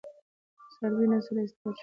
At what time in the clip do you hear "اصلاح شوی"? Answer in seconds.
1.45-1.79